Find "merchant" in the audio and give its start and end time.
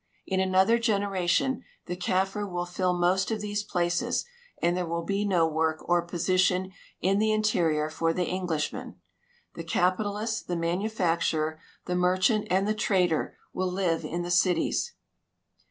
11.95-12.47